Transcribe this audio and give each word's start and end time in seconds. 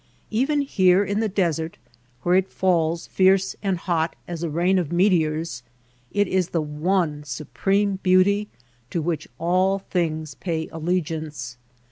Even 0.31 0.61
here 0.61 1.03
in 1.05 1.19
the 1.19 1.29
desert, 1.29 1.77
where 2.23 2.33
it 2.33 2.49
falls 2.49 3.05
fierce 3.05 3.55
and 3.61 3.77
hot 3.77 4.15
as 4.27 4.41
a 4.41 4.49
rain 4.49 4.79
of 4.79 4.91
meteors, 4.91 5.61
it 6.11 6.27
is 6.27 6.49
the 6.49 6.59
one 6.61 7.23
supreme 7.23 7.99
beauty 8.01 8.47
to 8.89 8.99
which 8.99 9.27
all 9.37 9.77
things 9.77 10.33
pay 10.33 10.67
allegiance. 10.71 11.55